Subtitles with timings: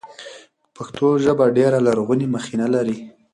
[0.75, 2.97] پښتو ژبه ډېره لرغونې مخینه لري.